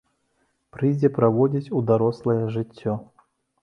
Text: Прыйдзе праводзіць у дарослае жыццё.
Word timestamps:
Прыйдзе 0.77 1.13
праводзіць 1.19 1.73
у 1.79 1.85
дарослае 1.93 2.43
жыццё. 2.59 3.01